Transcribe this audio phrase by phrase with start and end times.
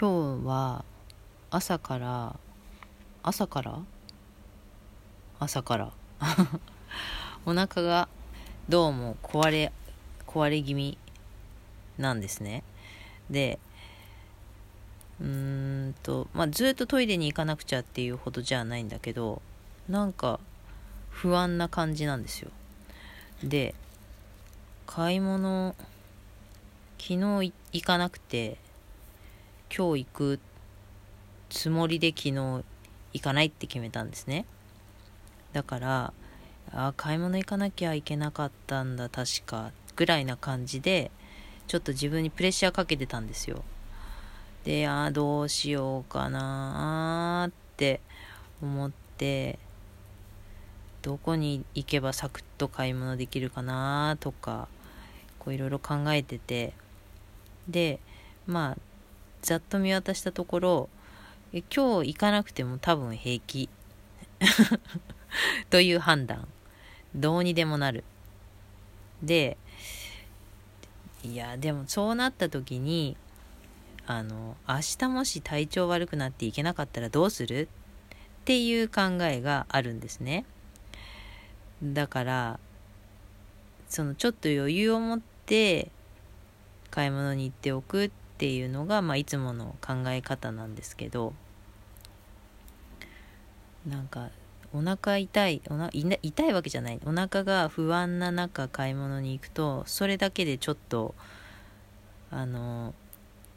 [0.00, 0.84] 今日は
[1.50, 2.36] 朝から
[3.24, 3.80] 朝から？
[5.40, 5.92] 朝から。
[7.44, 8.08] お腹が
[8.68, 9.72] どうも壊れ
[10.24, 10.96] 壊れ気味
[11.98, 12.62] なんですね。
[13.28, 13.58] で
[15.20, 19.42] うーんとまあずっとトイレに行かなくちゃっていうほどじゃないんだけど
[19.88, 20.38] なんか
[21.10, 22.52] 不安な感じなんですよ。
[23.42, 23.74] で
[24.86, 25.74] 買い物
[27.00, 28.58] 昨日行かなくて
[29.74, 30.40] 今日行く
[31.50, 32.64] つもりで昨日
[33.12, 34.44] 行かないって決めたんですね。
[35.52, 36.12] だから
[36.72, 41.10] あ買い物行かなきゃいけなかったんだ確かぐらいな感じで
[41.66, 43.62] ちょっと自分にプレッシャーかけてたんですよ。
[44.64, 48.00] であどうしようかなって
[48.60, 49.58] 思って
[51.02, 54.68] どこに行けばサクッと買い物できるかなとか
[55.38, 56.74] こういろいろ考えてて。
[57.68, 58.00] で
[58.46, 58.87] まあ
[59.42, 60.88] ざっと見渡したところ
[61.52, 63.68] 今日行かなくても多分平気。
[65.70, 66.46] という判断。
[67.14, 68.04] どうにでもなる。
[69.22, 69.56] で
[71.24, 73.16] いやでもそうなった時に
[74.06, 77.68] あの明日もし体調悪くなっていけなかったらどうする？
[78.42, 80.44] っていう考えがあるんですね。
[81.82, 82.60] だから
[83.88, 85.90] そのちょっと余裕を持って
[86.90, 91.34] 買い物に行っておくっていうのが、まあ、いつもの考え方なんですけど
[93.86, 94.30] なんか
[94.72, 97.00] お腹痛いおな痛いわけじゃない。
[97.06, 101.14] お腹が不安な中買い物に行くとそれだけでちょっと
[102.30, 102.94] あの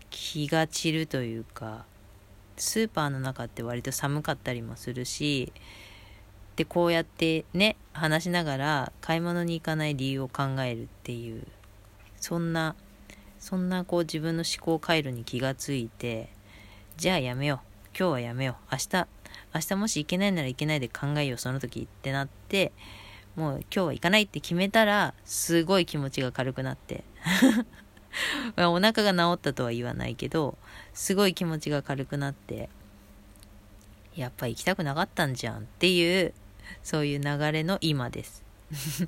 [0.09, 1.86] 気が散るというか
[2.56, 5.52] スーパーの中って割と寒かったりもするし
[6.56, 11.46] でこうやってね話しながら買い物に行かない理由を考えるっていう
[12.18, 12.76] そんな
[13.42, 16.30] そんなこう自分の思考回路に気がついて
[16.95, 17.58] じゃあやめよう。
[17.97, 18.72] 今日はやめよう。
[18.72, 19.08] 明日
[19.53, 22.72] 明日もし行けないなら行けないで考えようその時ってなって
[23.35, 27.03] もう今日は行かないって決めたらすごい気持ちが軽くなって。
[28.57, 30.57] お腹が治ったとは言わないけど
[30.94, 32.69] すごい気持ちが軽くなって
[34.13, 36.34] やっぱ行きたくなかったんじゃんっていう
[36.84, 38.44] そういう流れの今です。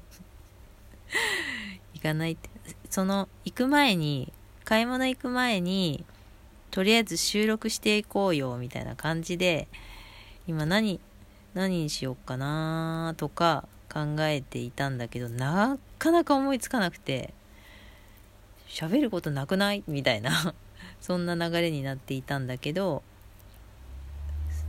[1.94, 2.53] 行かないって。
[2.94, 4.32] その行く前に
[4.66, 6.06] 買い物行く前に
[6.70, 9.68] とりあえず収録していこうよみたいな感じで
[10.46, 11.00] 今何
[11.56, 17.34] 何にしようかなとか考えていたんだけどなかなか思いつかなくて
[18.70, 19.84] 喋ることなくない？
[19.88, 20.54] みたいな
[21.02, 23.02] そんな流れになっていたんだけど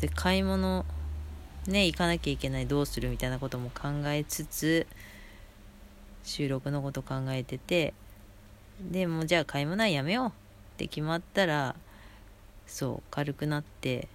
[0.01, 0.87] で買い物
[1.67, 3.11] ね行かなきゃいけないどうする？
[3.11, 4.87] みたいなことも考えつつ
[6.25, 7.93] 収録のこと考えてて
[8.81, 10.33] でもじゃあ買い物はやめようっ
[10.77, 11.75] て決まったら
[12.67, 14.09] そう軽くなって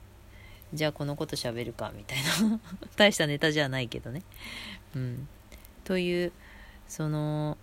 [0.73, 2.17] じゃあこのこと喋るかみたい
[2.49, 2.59] な。
[2.95, 4.21] 大したネタじゃないけどね。
[4.95, 5.27] うん。
[5.83, 6.31] という
[6.87, 7.57] その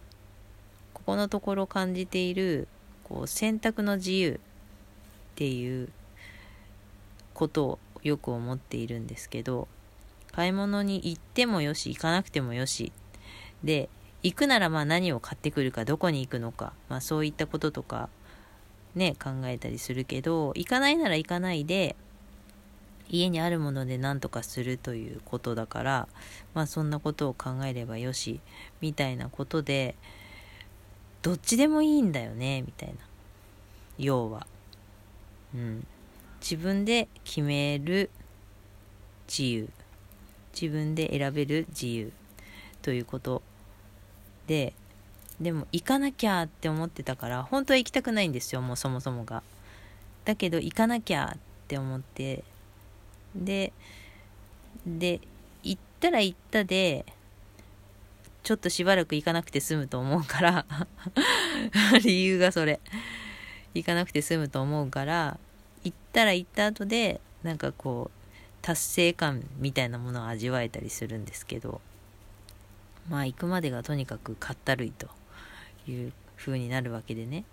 [0.92, 2.66] ここのところ感じている
[3.04, 4.38] こう選択の自由っ
[5.36, 5.88] ていう
[7.34, 9.68] ことをよく思っているんですけど
[10.32, 12.92] 買い物に行ってもよし行かなくてもよし。
[13.62, 13.88] で
[14.22, 18.09] 行くならまあ何を買ってくるかどこに行くのか、まあ、そういったこととか
[18.94, 21.97] ね考えたりするけど行かないなら行かないで
[23.09, 26.09] 家にあるもので何とかするということだから
[26.55, 28.41] まあそんなことを考えればよし
[28.81, 29.94] みたいなことで
[31.26, 32.94] どっちでもいいんだよねみたいな。
[33.99, 34.47] 要は。
[35.53, 35.84] うん。
[36.41, 38.10] 自分で決める
[39.26, 39.69] 自由。
[40.53, 42.12] 自分で選べる自由。
[42.81, 43.43] ということ。
[44.46, 44.72] で
[45.40, 49.42] でも行かなきゃって思ってたから本当は行きたくないんですよもうそもそもが。
[50.24, 52.42] だけど行かなきゃって思って
[53.34, 53.72] で
[54.86, 55.20] で
[55.62, 57.04] 行ったら行ったで
[58.42, 60.66] ちょっとしばらく行かなくて済むと思うから
[62.02, 62.80] 理由がそれ。
[63.74, 65.38] 行かなくて済むと思うから
[65.84, 68.28] 行ったら行った後でなんかこう
[68.62, 71.82] 達成感みたいなものを味わえたりするんですけど。
[73.08, 75.08] まあ行くまでがとにかくかったるいと
[75.88, 77.44] いう風になるわけでね。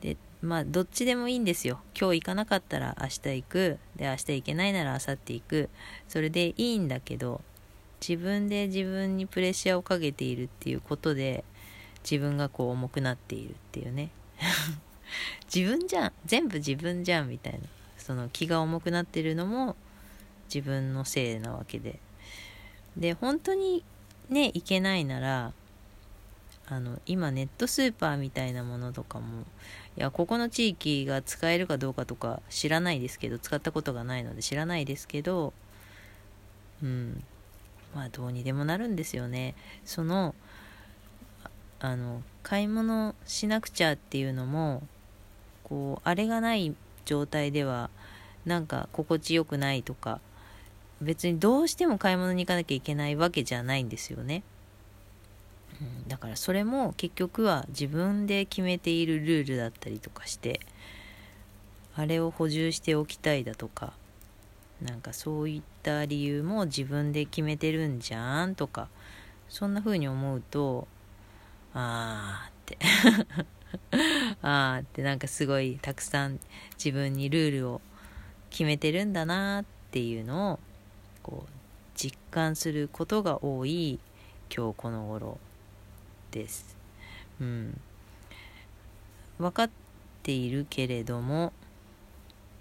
[0.00, 1.80] でまあどっちでもいいんですよ。
[1.98, 3.78] 今日行かなかったら明日行く。
[3.96, 5.70] で明日行けないなら明後日行く。
[6.08, 7.40] それでいいんだけど
[8.06, 11.44] 自分で自分にプレッシャーをかけているっていうことで
[12.02, 14.10] 自分がこう重くなっているっていうね。
[15.54, 16.12] 自分じゃん。
[16.26, 17.60] 全部自分じゃんみたいな。
[17.96, 19.76] その気が重くなってるのも
[20.52, 22.00] 自分のせいなわけで。
[22.96, 23.84] で本当に
[24.32, 25.52] ね行けないなら
[26.66, 29.42] あの今ネットスーパーみたいなものとかも
[29.96, 35.52] いやここの地域が使えるかどうかとか知らないですけど使ったことがないので知らないですけど
[36.82, 37.22] うん。
[37.94, 39.54] まあどうにでもなるんですよね。
[39.84, 40.34] その
[41.80, 44.82] あの買い物しなくちゃっていうのも
[45.64, 46.74] こうあれがない
[47.04, 47.90] 状態では
[48.46, 50.20] なんか心地よくないとか
[51.02, 54.42] 別にどうしても買い物に行かなきゃいけないわけじゃないんですよね。
[56.06, 60.60] だからそれも結局は自分で決めているルールだったりとかして
[61.94, 63.92] あれを補充しておきたいだとか
[64.80, 68.88] なんかそういった理由も自分で決めてるんじゃんとか
[69.48, 70.88] そんな風に思うと
[71.74, 72.78] あーって
[74.42, 76.40] あーってなんかすごいたくさん
[76.76, 77.80] 自分にルールを
[78.50, 80.60] 決めてるんだなっていうのを
[81.22, 81.50] こう
[81.94, 83.98] 実感することが多い
[84.54, 85.38] 今日この頃
[86.30, 86.76] です。
[87.40, 87.80] うん、
[89.38, 89.70] 分かっ
[90.22, 91.52] ているけれども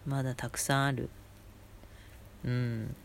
[0.06, 1.10] まだたくさんある。
[2.44, 2.96] うん、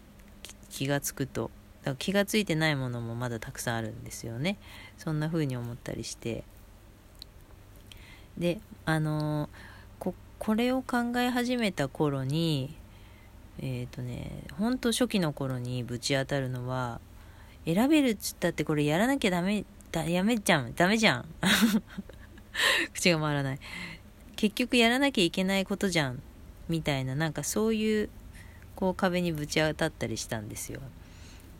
[0.70, 1.50] 気がつくと。
[1.82, 4.56] だから気がついてないものもまだたくさんあるんですよね。
[4.98, 6.44] そんな風に思ったりして。
[8.38, 9.48] であの
[9.98, 12.74] ここれを考え始めた頃に
[13.60, 17.00] えっ、ー、とねほんと初期の頃にぶち当たるのは
[17.64, 21.24] 選べるっつったってこれやらなきゃダメだやめちゃうダメじゃん。
[22.94, 23.58] 口が回らない。
[24.36, 26.22] 結局やらなきゃいけないことじゃん。
[26.68, 28.08] みたいななんかそういう
[28.74, 30.80] こう壁にぶち当たったりしたんですよ。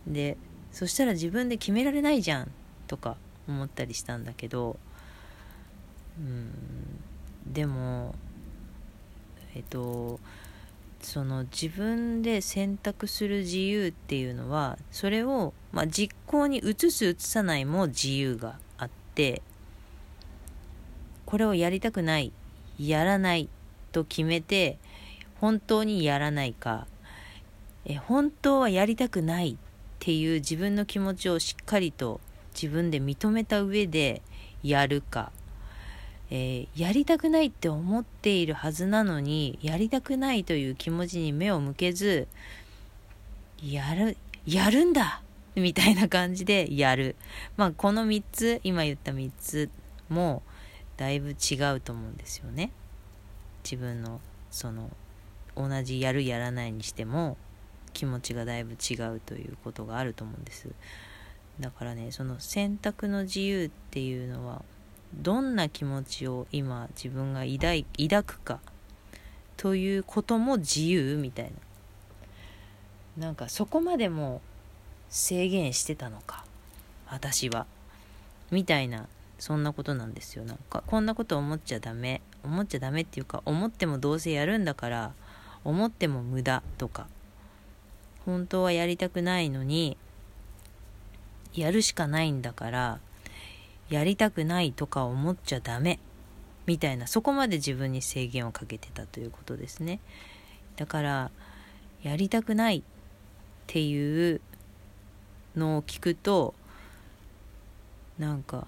[0.07, 0.37] で
[0.73, 2.51] そしたら自分で決められないじゃん
[2.87, 3.17] とか
[3.49, 4.79] 思ったりしたんだけど
[6.19, 6.51] うん
[7.47, 8.15] でも
[9.55, 10.21] えっと
[11.01, 19.43] その自分で選択する自由っていうのはそれを、まあ、実行に移す移さないも自由があって
[21.25, 22.33] これをやりたくない
[22.79, 23.49] やらない
[23.93, 24.79] と決めて
[25.41, 26.87] 本当にやらないか。
[27.85, 29.57] え本当はやりたくないっ
[30.01, 32.21] ていう自分の気持ちをしっかりと
[32.53, 34.23] 自分で認めた上で
[34.63, 35.31] やるか。
[36.31, 42.27] えー、やりたくないって思っているはずなのにやりたくないという気持ちに目を向けず
[43.63, 45.23] やるやるんだ
[45.55, 47.17] みたいな感じでやる。
[47.57, 49.71] まあこの3つ今言った3つ
[50.09, 50.43] も
[50.97, 52.71] だいぶ違うと思うんですよね。
[53.65, 54.21] 自分の
[54.51, 54.91] その
[55.57, 57.37] 同じやるやらないにしても
[57.93, 60.69] 気持ちがだいぶ違うということがあると思うんです。
[61.59, 64.63] だからねその選択の自由っていうのは
[65.15, 68.61] どんな気持ちを今自分が抱抱くか
[69.57, 73.27] ということも自由みたいな。
[73.27, 74.43] なんかそこまでも
[75.09, 76.45] 制限してたのか
[77.09, 77.67] 私は。
[78.51, 79.09] みたいな
[79.39, 80.45] そんなことなんですよ。
[80.45, 85.13] なんかこんなこと思っちゃダメ思っちゃダメっていうか思ってもどうせやるんだから
[85.65, 87.09] 思っても無駄とか
[88.25, 89.97] 本当はやりたくないのに
[91.55, 93.01] やるしかないんだから
[93.89, 95.99] やりたくないとか思っちゃダメ。
[96.67, 100.01] みたいなそこまで自分に制限をかけてたということですね。
[100.77, 101.31] だから
[102.03, 102.83] やりたくないっ
[103.67, 104.41] ていう
[105.57, 106.55] のを聞くと
[108.19, 108.67] なんか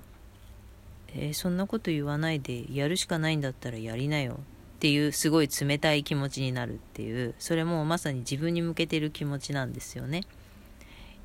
[1.15, 10.23] えー、そんなこと言わないでやるしかないんだったらやりなよっていうすごい冷たい気持ちになるっていうそれもまさに自分に向けてる気持ちなんですよね。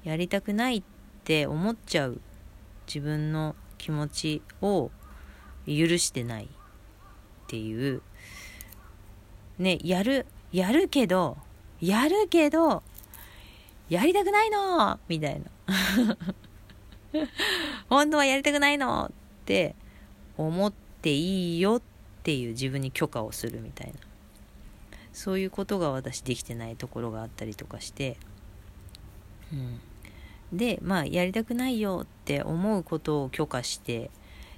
[0.03, 0.83] やりたくないっ
[1.23, 2.19] て思っちゃう
[2.87, 4.91] 自分の気持ちを
[5.67, 6.47] 許してないっ
[7.47, 8.01] ていう。
[9.59, 11.37] ねやるやるけど
[11.81, 12.81] やるけど
[13.89, 16.17] やりたくないのみたいな。
[17.89, 19.11] 本当はやりたくないのっ
[19.45, 19.75] て
[20.37, 20.71] 思っ
[21.01, 21.81] ていいよっ
[22.23, 23.93] ていう自分に許可をするみたいな。
[25.11, 28.15] そういうことが私できてないところがあったりとかして。
[29.51, 29.81] うん。
[30.53, 34.11] でまあやりたくないよって思うことを許可して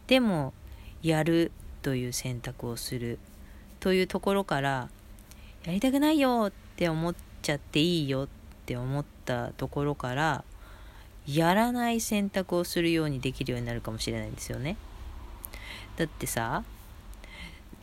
[0.08, 0.54] でも
[1.02, 3.18] やるという選択をする
[3.80, 4.90] というところから
[5.64, 8.28] やりたくないよって思っちゃっていいよっ
[8.66, 10.44] て思ったところから
[11.26, 14.78] やらない選択をするようにできるようになるかもしれないんですよね。
[15.98, 16.64] だってさ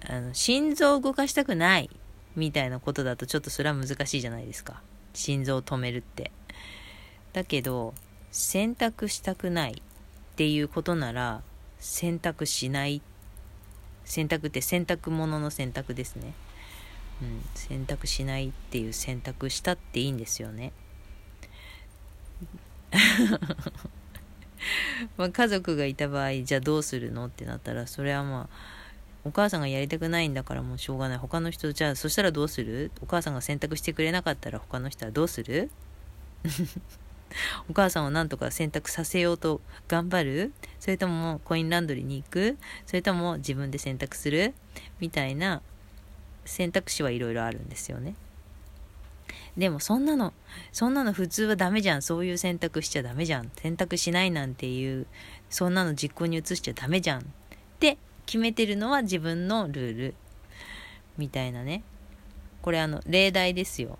[0.04, 1.88] あの心臓を動かしたくない
[2.36, 4.82] みたいなことだとちょっとそれは難しいじゃないですか。
[5.14, 6.30] 心臓を止めるって。
[7.32, 7.94] だけど
[8.30, 11.42] 選択したくないっていうことなら
[11.78, 13.02] 選択しない
[14.04, 16.32] 選択って選択ものの選択ですね、
[17.22, 20.72] うん、選択しないっていう選択したっていいんですよね。
[25.16, 28.56] まあ家族がいた場合じゃあどうするのってなったらそれはまあ
[29.24, 31.18] お母さんがやりたくないんだからもうしょうがない。
[31.18, 32.90] 他の人じゃあそしたらどうする？
[33.00, 35.70] お母さんが選択してくれなかったら他の人はどうする？
[37.68, 40.52] お母さんをなんとか選択させようと頑張る？
[40.80, 42.58] それともコインランドリーに行く？
[42.86, 44.54] それとも自分で選択する？
[45.00, 45.62] みたいな
[46.44, 48.14] 選択肢はいろいろあるんですよね。
[49.56, 50.32] でもそんなの、
[50.72, 52.02] そんなの普通はダメじゃん。
[52.02, 53.50] そういう選択しちゃダメじゃん。
[53.56, 55.06] 選択しないなんていう、
[55.50, 57.20] そんなの実行に移しちゃダメじゃん。
[57.20, 57.24] っ
[57.78, 60.14] て決めてるのは自分のルール。
[61.18, 61.82] みたいなね。
[62.62, 63.98] これあの、例題ですよ。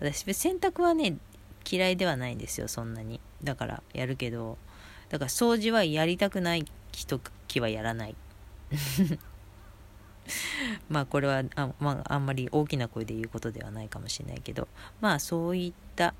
[0.00, 1.16] 私、選択はね、
[1.70, 3.20] 嫌いではないんですよ、そんなに。
[3.42, 4.58] だからやるけど、
[5.08, 6.64] だから掃除はやりたくない
[7.06, 8.16] 時はやらない。
[10.88, 14.68] まあこれはあ,、まあ、あんまり大きな声で言うことではないかもしれないけど
[15.00, 16.14] まあそういった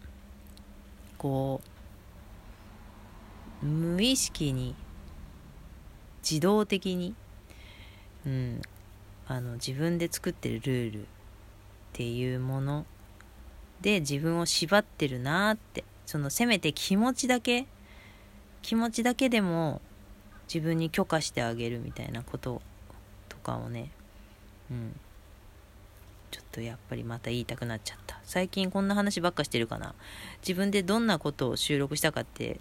[1.19, 1.61] こ
[3.63, 4.75] う無意識に
[6.23, 7.15] 自動的に、
[8.27, 8.63] うん、
[9.27, 11.07] あの自分で作ってるルールっ
[11.93, 12.87] ていうもの
[13.81, 17.67] で自分を縛ってるなってそのせめて気持ちだけ
[18.63, 19.81] 気持ちだけでも
[20.53, 22.61] 自分に許可してあげるみたいなこと
[23.29, 23.91] とかをね
[24.71, 24.97] うん。
[26.31, 28.21] ちょっとやっぱりまた言いたくなっちゃった。
[28.25, 29.95] 最近こんな話ばっかしてるかな。
[30.43, 32.61] 自分でどんなことを収録したかって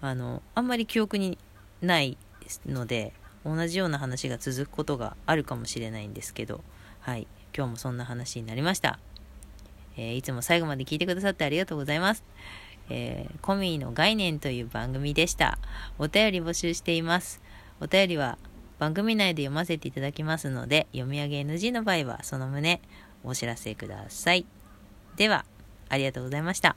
[0.00, 1.38] あのあんまり記憶に
[1.80, 2.18] ない
[2.66, 3.14] ので
[3.44, 6.62] 同じような話が続くことがあるかもしれないんですけど
[7.00, 7.26] はい。
[7.56, 8.98] 今日もそんな話になりました。
[10.00, 12.24] えー、いつも最後まで聞いてくださってありがとうございます。
[12.88, 15.58] えー、コミーの概念という番組でした。
[15.98, 17.42] お便り募集しています。
[17.80, 18.38] お便りは
[18.78, 22.80] 番組内で読ませていただきますので、読み上げ NG の場合はその旨
[23.22, 24.46] お知らせください。
[25.16, 25.44] では、
[25.90, 26.74] ありがとうございました。